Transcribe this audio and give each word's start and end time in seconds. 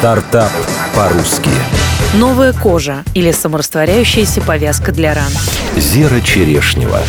Стартап 0.00 0.50
по-русски. 0.96 1.50
Новая 2.14 2.54
кожа 2.54 3.04
или 3.12 3.32
саморастворяющаяся 3.32 4.40
повязка 4.40 4.92
для 4.92 5.12
ран. 5.12 5.30
Зера 5.76 6.22
Черешнева. 6.22 7.00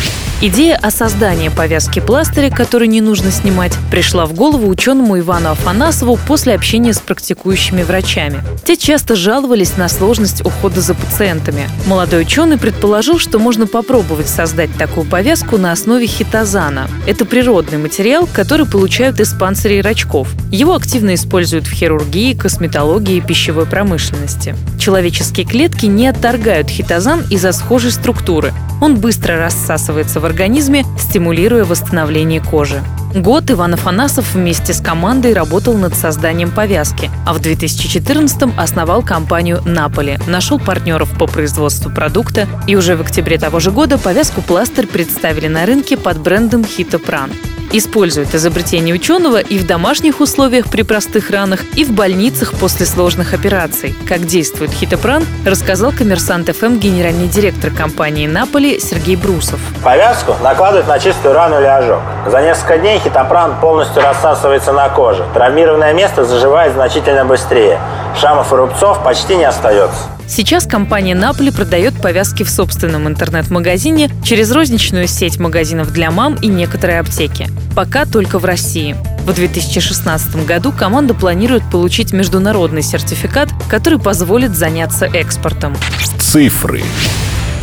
Идея 0.44 0.74
о 0.74 0.90
создании 0.90 1.50
повязки 1.50 2.00
пластыря, 2.00 2.50
который 2.50 2.88
не 2.88 3.00
нужно 3.00 3.30
снимать, 3.30 3.78
пришла 3.92 4.26
в 4.26 4.32
голову 4.32 4.66
ученому 4.66 5.16
Ивану 5.20 5.50
Афанасову 5.50 6.18
после 6.26 6.54
общения 6.54 6.92
с 6.92 6.98
практикующими 6.98 7.84
врачами. 7.84 8.42
Те 8.64 8.76
часто 8.76 9.14
жаловались 9.14 9.76
на 9.76 9.88
сложность 9.88 10.44
ухода 10.44 10.80
за 10.80 10.94
пациентами. 10.94 11.68
Молодой 11.86 12.22
ученый 12.22 12.58
предположил, 12.58 13.20
что 13.20 13.38
можно 13.38 13.68
попробовать 13.68 14.26
создать 14.26 14.76
такую 14.76 15.06
повязку 15.06 15.58
на 15.58 15.70
основе 15.70 16.08
хитозана. 16.08 16.88
Это 17.06 17.24
природный 17.24 17.78
материал, 17.78 18.28
который 18.32 18.66
получают 18.66 19.20
из 19.20 19.32
панцирей 19.34 19.80
рачков. 19.80 20.26
Его 20.50 20.74
активно 20.74 21.14
используют 21.14 21.68
в 21.68 21.72
хирургии, 21.72 22.34
косметологии 22.34 23.18
и 23.18 23.20
пищевой 23.20 23.66
промышленности. 23.66 24.56
Человеческие 24.82 25.46
клетки 25.46 25.86
не 25.86 26.08
отторгают 26.08 26.68
хитозан 26.68 27.22
из-за 27.30 27.52
схожей 27.52 27.92
структуры. 27.92 28.52
Он 28.80 28.96
быстро 28.96 29.36
рассасывается 29.38 30.18
в 30.18 30.24
организме, 30.24 30.84
стимулируя 30.98 31.64
восстановление 31.64 32.40
кожи. 32.40 32.82
Год 33.14 33.48
Иван 33.48 33.74
Афанасов 33.74 34.34
вместе 34.34 34.74
с 34.74 34.80
командой 34.80 35.34
работал 35.34 35.74
над 35.74 35.94
созданием 35.94 36.50
повязки, 36.50 37.12
а 37.24 37.32
в 37.32 37.40
2014-м 37.40 38.54
основал 38.58 39.02
компанию 39.02 39.62
«Наполи», 39.64 40.18
нашел 40.26 40.58
партнеров 40.58 41.16
по 41.16 41.28
производству 41.28 41.88
продукта, 41.88 42.48
и 42.66 42.74
уже 42.74 42.96
в 42.96 43.02
октябре 43.02 43.38
того 43.38 43.60
же 43.60 43.70
года 43.70 43.98
повязку 43.98 44.42
«Пластырь» 44.42 44.88
представили 44.88 45.46
на 45.46 45.64
рынке 45.64 45.96
под 45.96 46.18
брендом 46.18 46.64
«Хитопран» 46.64 47.30
используют 47.72 48.34
изобретение 48.34 48.94
ученого 48.94 49.38
и 49.38 49.58
в 49.58 49.66
домашних 49.66 50.20
условиях 50.20 50.66
при 50.70 50.82
простых 50.82 51.30
ранах, 51.30 51.60
и 51.74 51.84
в 51.84 51.92
больницах 51.92 52.52
после 52.54 52.86
сложных 52.86 53.34
операций. 53.34 53.94
Как 54.06 54.26
действует 54.26 54.70
хитопран, 54.72 55.24
рассказал 55.44 55.92
коммерсант 55.92 56.48
ФМ 56.54 56.78
генеральный 56.78 57.28
директор 57.28 57.70
компании 57.70 58.26
«Наполи» 58.26 58.78
Сергей 58.78 59.16
Брусов. 59.16 59.60
Повязку 59.82 60.34
накладывают 60.42 60.86
на 60.88 60.98
чистую 60.98 61.34
рану 61.34 61.58
или 61.58 61.66
ожог. 61.66 62.00
За 62.26 62.42
несколько 62.42 62.78
дней 62.78 63.00
хитопран 63.00 63.58
полностью 63.60 64.02
рассасывается 64.02 64.72
на 64.72 64.88
коже. 64.88 65.24
Травмированное 65.34 65.92
место 65.92 66.24
заживает 66.24 66.72
значительно 66.74 67.24
быстрее. 67.24 67.78
Шамов 68.20 68.52
и 68.52 68.56
рубцов 68.56 69.02
почти 69.02 69.36
не 69.36 69.44
остается. 69.44 70.08
Сейчас 70.34 70.64
компания 70.64 71.14
Наполи 71.14 71.50
продает 71.50 71.92
повязки 72.00 72.42
в 72.42 72.48
собственном 72.48 73.06
интернет-магазине 73.06 74.08
через 74.24 74.50
розничную 74.50 75.06
сеть 75.06 75.38
магазинов 75.38 75.92
для 75.92 76.10
мам 76.10 76.36
и 76.36 76.46
некоторые 76.46 77.00
аптеки. 77.00 77.48
Пока 77.76 78.06
только 78.06 78.38
в 78.38 78.46
России. 78.46 78.96
В 79.26 79.34
2016 79.34 80.46
году 80.46 80.72
команда 80.72 81.12
планирует 81.12 81.62
получить 81.70 82.14
международный 82.14 82.80
сертификат, 82.80 83.50
который 83.68 83.98
позволит 83.98 84.56
заняться 84.56 85.04
экспортом. 85.04 85.76
Цифры. 86.18 86.82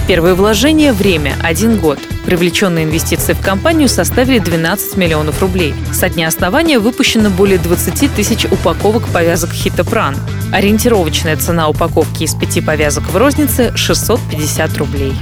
Первое 0.08 0.36
вложение– 0.36 0.92
время– 0.94 1.34
один 1.44 1.80
год. 1.80 1.98
Привлеченные 2.28 2.86
инвестиции 2.86 3.34
в 3.34 3.42
компанию 3.42 3.90
составили 3.90 4.38
12 4.38 4.96
миллионов 4.96 5.42
рублей. 5.42 5.74
Со 5.92 6.08
дня 6.08 6.28
основания 6.28 6.78
выпущено 6.78 7.32
более 7.32 7.58
20 7.58 8.14
тысяч 8.14 8.46
упаковок 8.46 9.08
повязок 9.08 9.54
«Хитопран». 9.54 10.16
Ориентировочная 10.52 11.38
цена 11.38 11.70
упаковки 11.70 12.24
из 12.24 12.34
пяти 12.34 12.60
повязок 12.60 13.04
в 13.04 13.16
рознице– 13.16 13.72
650 13.76 14.78
рублей. 14.78 15.14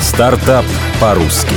Стартап 0.00 0.64
по-русски. 1.00 1.54